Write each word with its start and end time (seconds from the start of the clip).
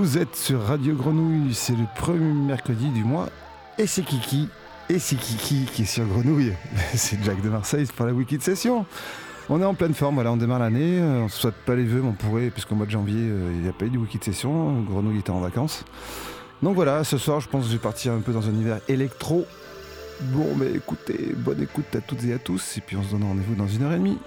Vous 0.00 0.16
êtes 0.16 0.34
sur 0.34 0.62
Radio 0.62 0.94
Grenouille, 0.94 1.52
c'est 1.52 1.74
le 1.74 1.84
premier 1.94 2.32
mercredi 2.32 2.88
du 2.88 3.04
mois 3.04 3.28
et 3.76 3.86
c'est 3.86 4.00
Kiki. 4.00 4.48
Et 4.88 4.98
c'est 4.98 5.16
Kiki 5.16 5.66
qui 5.66 5.82
est 5.82 5.84
sur 5.84 6.06
Grenouille. 6.06 6.54
C'est 6.94 7.22
Jack 7.22 7.42
de 7.42 7.50
Marseille 7.50 7.86
pour 7.94 8.06
la 8.06 8.14
Wiki 8.14 8.38
de 8.38 8.42
Session. 8.42 8.86
On 9.50 9.60
est 9.60 9.64
en 9.64 9.74
pleine 9.74 9.92
forme, 9.92 10.14
voilà, 10.14 10.32
on 10.32 10.38
démarre 10.38 10.60
l'année. 10.60 11.02
On 11.02 11.24
ne 11.24 11.28
souhaite 11.28 11.54
pas 11.66 11.74
les 11.74 11.84
vœux, 11.84 12.00
mais 12.00 12.08
on 12.08 12.12
pourrait, 12.14 12.48
puisqu'au 12.48 12.76
mois 12.76 12.86
de 12.86 12.90
janvier, 12.90 13.14
euh, 13.18 13.52
il 13.54 13.60
n'y 13.60 13.68
a 13.68 13.74
pas 13.74 13.84
eu 13.84 13.90
de 13.90 13.98
Wiki 13.98 14.18
de 14.18 14.24
Session. 14.24 14.80
Grenouille 14.84 15.18
était 15.18 15.32
en 15.32 15.40
vacances. 15.40 15.84
Donc 16.62 16.76
voilà, 16.76 17.04
ce 17.04 17.18
soir, 17.18 17.40
je 17.40 17.48
pense 17.50 17.64
que 17.64 17.68
je 17.68 17.74
vais 17.74 17.82
partir 17.82 18.14
un 18.14 18.20
peu 18.20 18.32
dans 18.32 18.46
un 18.46 18.52
univers 18.52 18.80
électro. 18.88 19.44
Bon, 20.32 20.46
mais 20.56 20.70
écoutez, 20.76 21.34
bonne 21.36 21.60
écoute 21.60 21.94
à 21.94 22.00
toutes 22.00 22.24
et 22.24 22.32
à 22.32 22.38
tous, 22.38 22.78
et 22.78 22.80
puis 22.80 22.96
on 22.96 23.02
se 23.02 23.10
donne 23.10 23.24
rendez-vous 23.24 23.54
dans 23.54 23.68
une 23.68 23.82
heure 23.82 23.92
et 23.92 23.98
demie. 23.98 24.18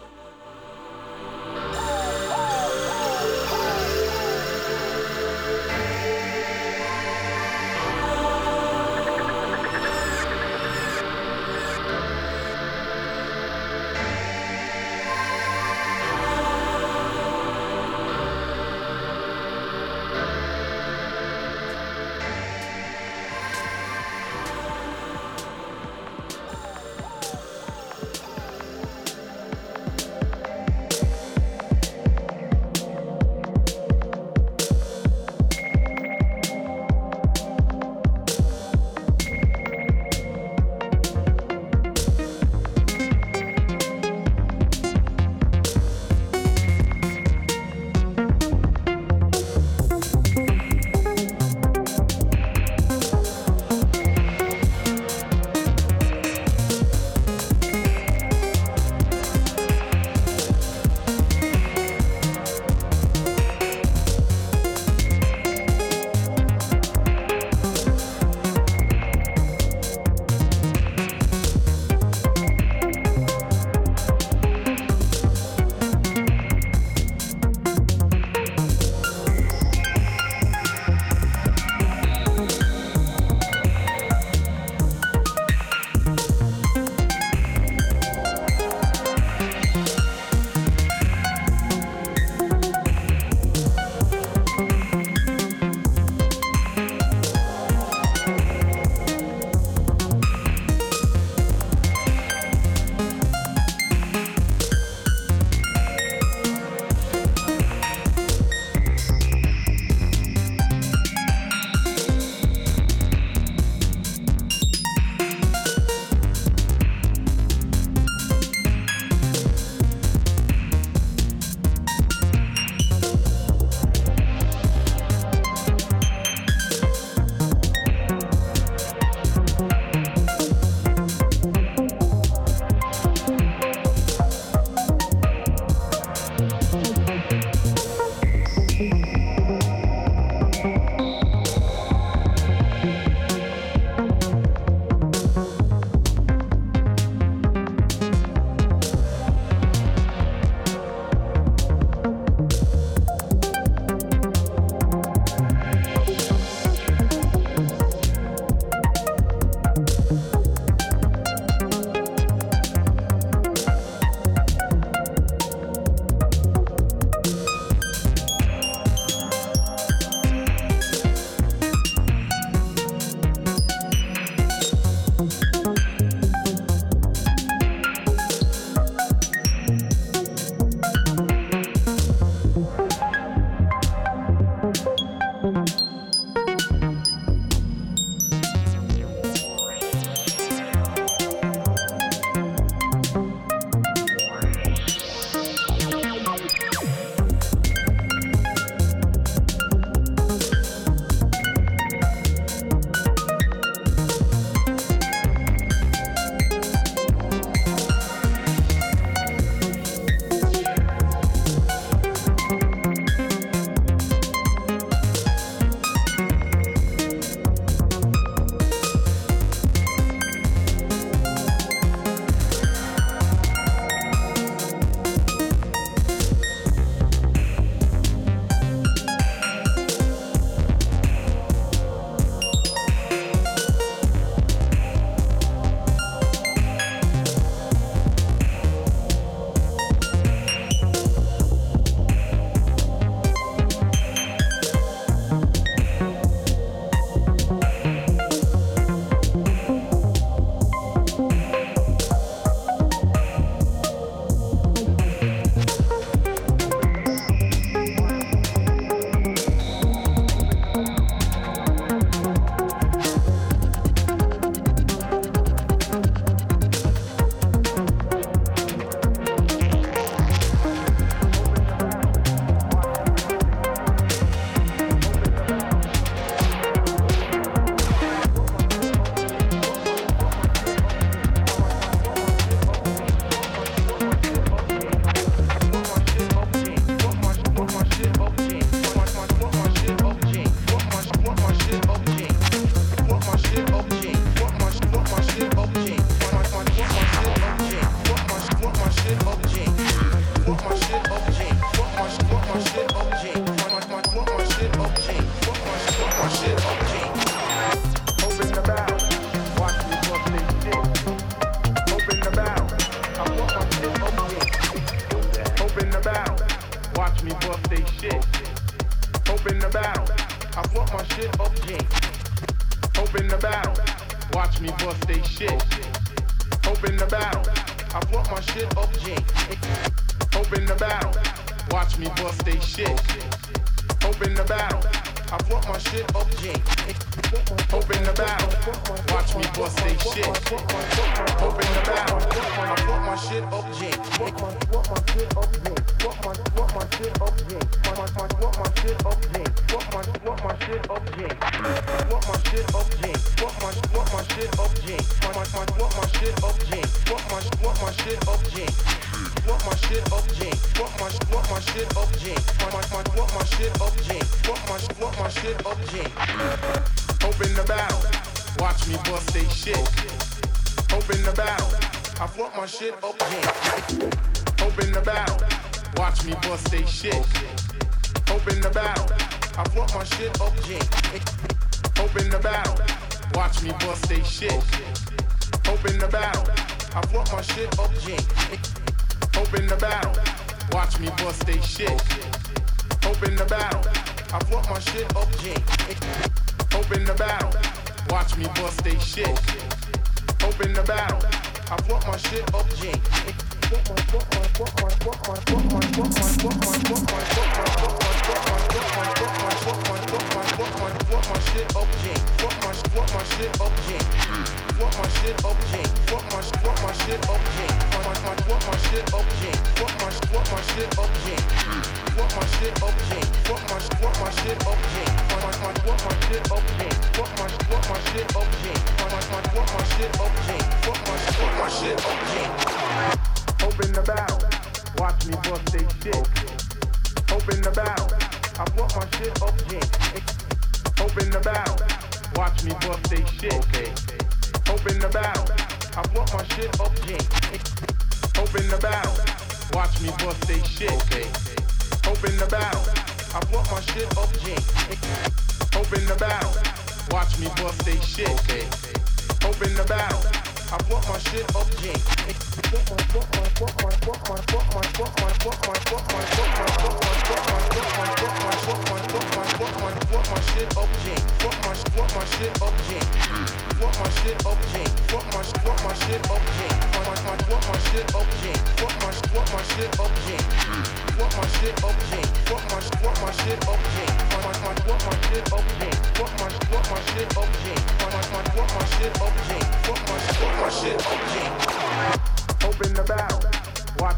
Open 492.65 492.93
the 492.93 493.03
barrel. 493.03 493.52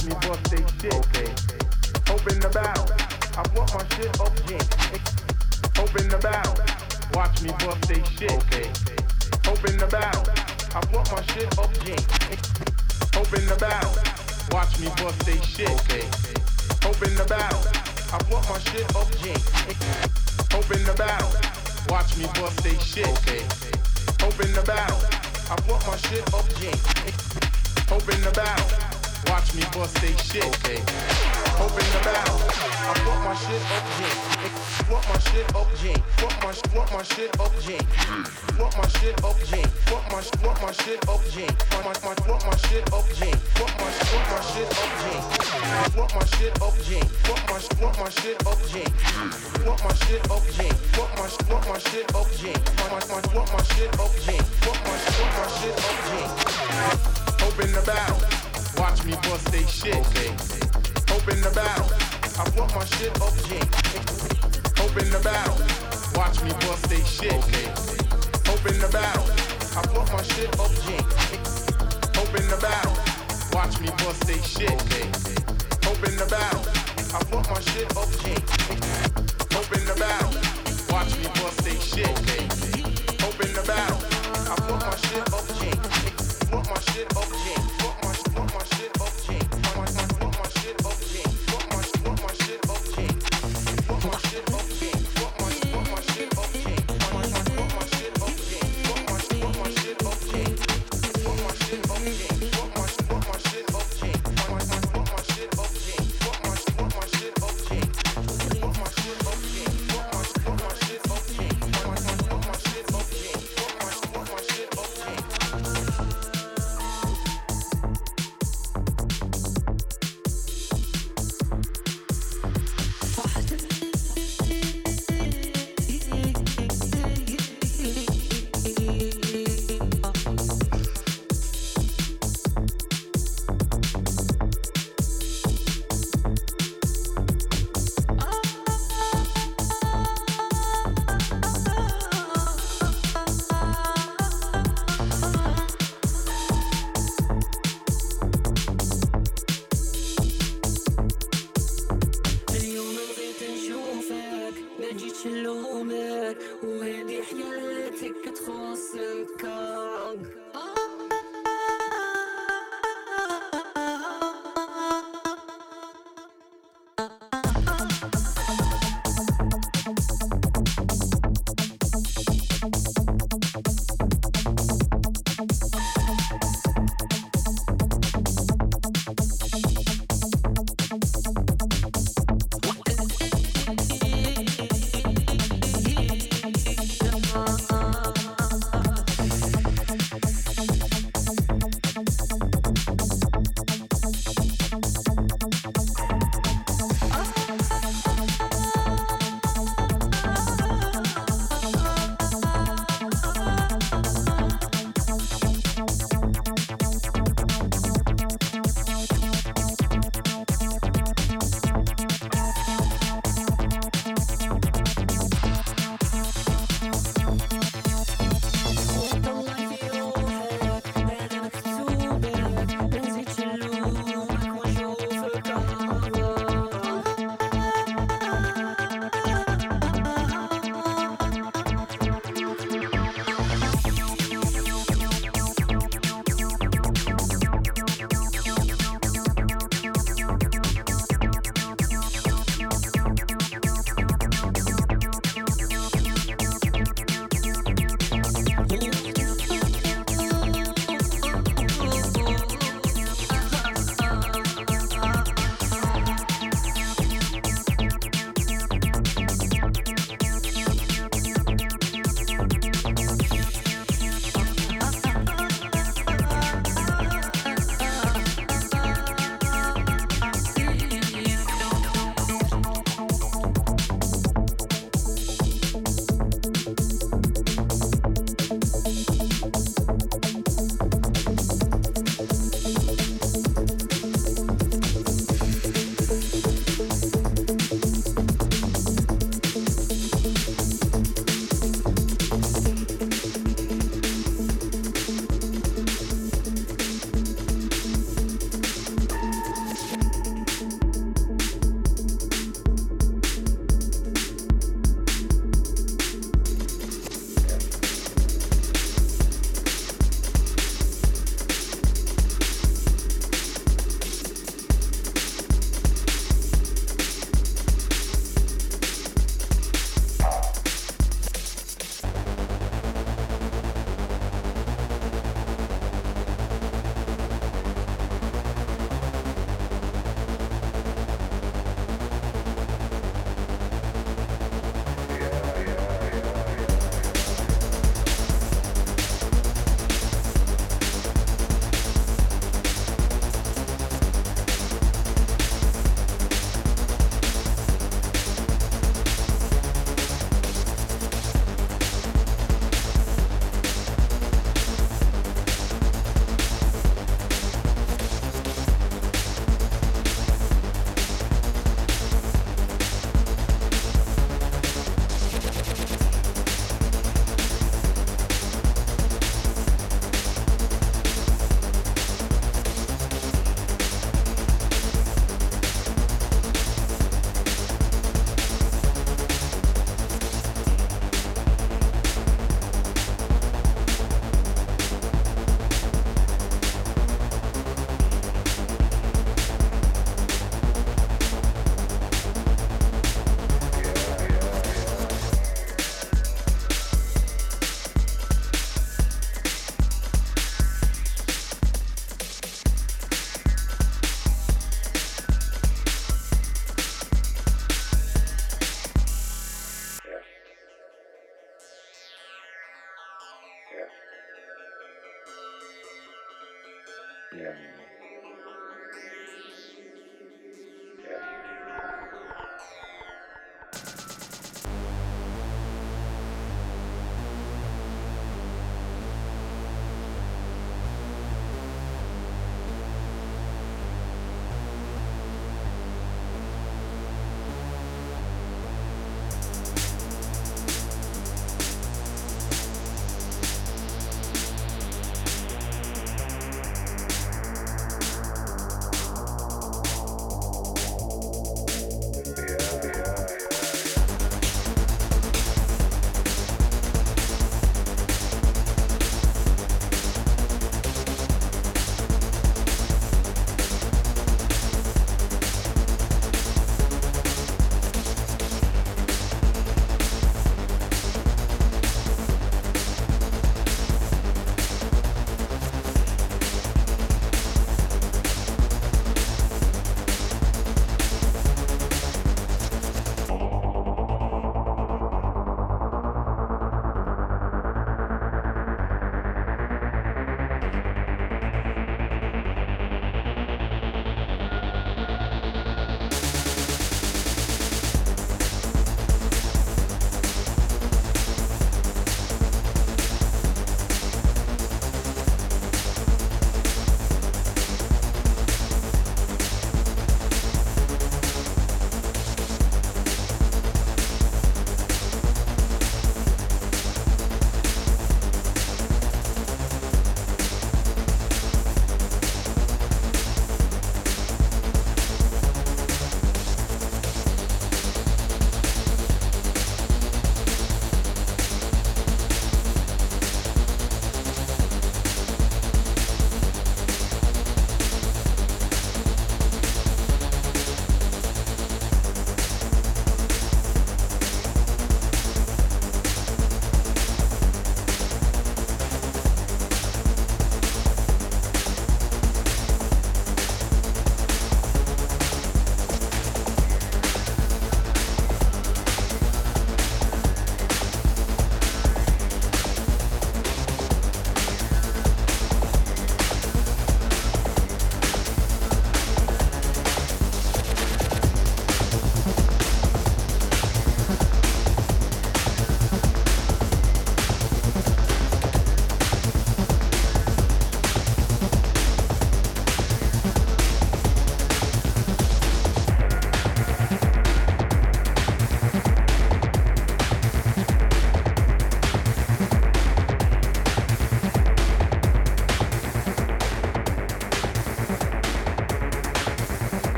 Watch 0.00 0.08
me 0.08 0.28
bust 0.28 0.50
they 0.50 0.64
shit. 0.80 0.94
Okay. 0.94 1.28
Open 2.08 2.40
the 2.40 2.48
battle. 2.48 2.88
I 3.36 3.42
brought 3.52 3.68
my 3.74 3.84
shit 3.92 4.08
up, 4.18 4.32
yeah. 4.48 4.64
Open 5.76 6.08
the 6.08 6.16
battle. 6.16 6.56
Watch 7.12 7.42
me 7.42 7.52
bust 7.60 7.84
they 7.84 8.00
shit. 8.16 8.32
Okay. 8.32 8.64
Open 9.44 9.76
the 9.76 9.86
battle. 9.92 10.24
I 10.72 10.80
brought 10.88 11.12
my 11.12 11.20
shit 11.28 11.52
up, 11.58 11.68
yeah. 11.84 12.00
Open 13.20 13.44
the 13.44 13.56
battle. 13.60 13.92
Watch 14.56 14.80
me 14.80 14.88
bust 14.96 15.20
they 15.26 15.36
shit. 15.44 15.68
Okay. 15.68 16.08
Open 16.88 17.12
the 17.20 17.26
battle. 17.28 17.60
I 18.08 18.18
brought 18.24 18.48
my 18.48 18.58
shit 18.72 18.88
up, 18.96 19.08
yeah. 19.20 19.36
Open 20.56 20.80
the 20.80 20.94
battle. 20.96 21.28
Watch 21.92 22.16
me 22.16 22.24
bust 22.40 22.56
they 22.64 22.78
shit. 22.80 23.04
Okay. 23.20 23.44
Open 24.24 24.48
the 24.56 24.64
barrel. 24.64 24.96
I 25.52 25.56
brought 25.68 25.84
my 25.86 25.96
shit 26.08 26.24
up, 26.32 26.48
yeah. 26.56 26.72
Open 27.92 28.16
the 28.24 28.32
barrel. 28.32 28.79
Watch 29.30 29.54
me 29.54 29.62
bust 29.70 29.94
they 30.02 30.10
shit. 30.26 30.42
Okay. 30.42 30.82
Open 31.62 31.86
the 31.94 32.00
barrel. 32.02 32.34
I 32.82 32.98
brought 33.06 33.22
my 33.22 33.34
shit 33.38 33.62
up, 33.70 33.86
yeah. 34.02 34.90
Brought 34.90 35.06
my 35.06 35.18
shit 35.30 35.46
up, 35.54 35.70
yeah. 35.78 35.94
Brought 36.18 36.34
my 36.42 36.50
brought 36.74 36.90
my 36.90 37.02
shit 37.14 37.30
up, 37.38 37.54
yeah. 37.62 37.78
Brought 38.58 38.74
my 38.74 38.88
shit 38.98 39.14
up, 39.22 39.38
yeah. 39.54 39.66
Brought 39.86 40.10
my 40.10 40.18
brought 40.42 40.58
my 40.60 40.72
shit 40.82 40.98
up, 41.06 41.22
yeah. 41.30 41.46
My 41.70 41.78
my 41.78 41.94
my 42.02 42.14
brought 42.26 42.42
my 42.42 42.56
shit 42.66 42.82
up, 42.90 43.06
yeah. 43.22 43.38
Brought 43.54 43.74
my 43.78 43.86
brought 44.10 44.26
my 44.34 44.40
shit 44.50 44.66
up, 44.66 44.98
yeah. 44.98 45.22
Brought 45.94 46.10
my 46.10 46.24
shit 46.34 46.54
up, 46.58 46.74
yeah. 46.90 47.04
Brought 47.22 47.44
my 47.46 47.58
brought 47.78 47.98
my 48.02 48.08
shit 48.10 48.34
up, 48.50 48.58
yeah. 48.74 48.90
Brought 49.62 49.78
my 49.86 49.94
shit 49.94 50.26
up, 50.26 50.42
yeah. 50.58 50.74
Brought 50.90 51.14
my 51.14 51.30
brought 51.46 51.66
my 51.70 51.78
shit 51.86 52.10
up, 52.18 52.26
yeah. 52.42 52.58
My 52.82 52.98
my 53.06 53.22
my 53.30 53.46
my 53.46 53.62
shit 53.78 53.94
up, 53.94 54.10
yeah. 54.26 54.42
Brought 54.66 54.82
my 54.82 54.98
brought 55.06 55.32
my 55.38 55.46
shit 55.54 55.76
up, 55.78 55.98
yeah. 56.18 57.46
Open 57.46 57.70
the 57.70 57.82
barrel. 57.86 58.39
Watch 58.80 59.04
me 59.04 59.12
bust 59.28 59.52
they 59.52 59.64
shit. 59.66 59.94
Okay. 59.94 60.32
Open 61.14 61.38
the 61.42 61.52
barrel. 61.54 61.88
I 62.40 62.48
brought 62.50 62.74
my 62.74 62.84
shit 62.96 63.14
up, 63.20 63.34
the 65.10 65.20
barrel. 65.24 65.56
Watch 66.14 66.40
me 66.42 66.50
bust 66.64 66.88
they 66.88 67.02
shit. 67.02 67.34
Okay. 67.44 67.66
Open 68.52 68.78
the 68.80 68.88
barrel. 68.88 69.26
I 69.76 69.82
brought 69.92 70.10
my 70.12 70.22
shit 70.22 70.48
up, 70.58 70.72
yeah. 70.88 71.02
Open 72.20 72.44
the 72.48 72.58
barrel. 72.62 72.94
Watch 73.52 73.80
me 73.80 73.88
bust 73.98 74.22
they 74.26 74.40
shit. 74.40 74.70
Okay. 74.70 75.06
Open 75.90 76.16
the 76.16 76.26
barrel. 76.30 76.64
I 77.12 77.20
brought 77.28 77.50
my 77.50 77.60
shit 77.60 77.90
up, 77.96 78.08
yeah. 78.24 78.40
Open 79.58 79.82
the 79.84 79.96
barrel. 79.98 80.32
Watch 80.88 81.12
me 81.18 81.26
bust 81.36 81.64
they 81.64 81.76
shit. 81.76 82.08
Okay. 82.22 82.44
Open 83.26 83.50
the 83.52 83.64
barrel. 83.66 84.00
I 84.48 84.54
brought 84.64 84.80
my 84.80 84.96
shit 85.04 85.26
up, 85.34 85.44
yeah. 85.60 85.76
Brought 86.48 86.68
my 86.70 86.80
shit 86.92 87.16
up, 87.16 87.28
yeah. 87.44 87.69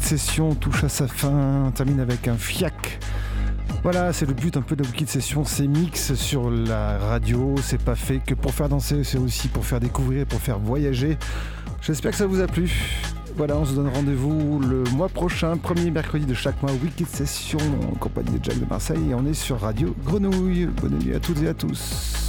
Session 0.00 0.54
touche 0.54 0.84
à 0.84 0.88
sa 0.88 1.06
fin, 1.06 1.70
termine 1.74 2.00
avec 2.00 2.28
un 2.28 2.36
fiac. 2.36 2.98
Voilà, 3.82 4.12
c'est 4.12 4.26
le 4.26 4.32
but 4.32 4.56
un 4.56 4.62
peu 4.62 4.76
de 4.76 4.84
la 4.84 4.88
Wikid 4.88 5.08
Session, 5.08 5.44
c'est 5.44 5.66
mix 5.66 6.14
sur 6.14 6.50
la 6.50 6.98
radio, 6.98 7.56
c'est 7.62 7.82
pas 7.82 7.96
fait 7.96 8.20
que 8.20 8.34
pour 8.34 8.54
faire 8.54 8.68
danser, 8.68 9.02
c'est 9.04 9.18
aussi 9.18 9.48
pour 9.48 9.66
faire 9.66 9.80
découvrir, 9.80 10.24
pour 10.26 10.40
faire 10.40 10.58
voyager. 10.58 11.18
J'espère 11.82 12.12
que 12.12 12.16
ça 12.16 12.26
vous 12.26 12.40
a 12.40 12.46
plu. 12.46 12.72
Voilà, 13.36 13.56
on 13.56 13.64
se 13.64 13.74
donne 13.74 13.88
rendez-vous 13.88 14.60
le 14.60 14.84
mois 14.94 15.08
prochain, 15.08 15.56
premier 15.56 15.90
mercredi 15.90 16.26
de 16.26 16.34
chaque 16.34 16.62
mois, 16.62 16.70
Wikid 16.72 17.08
Session 17.08 17.58
en 17.90 17.96
compagnie 17.96 18.38
de 18.38 18.44
Jack 18.44 18.60
de 18.60 18.66
Marseille 18.66 19.10
et 19.10 19.14
on 19.14 19.26
est 19.26 19.34
sur 19.34 19.60
Radio 19.60 19.94
Grenouille. 20.04 20.66
Bonne 20.66 20.98
nuit 20.98 21.14
à 21.14 21.20
toutes 21.20 21.42
et 21.42 21.48
à 21.48 21.54
tous. 21.54 22.21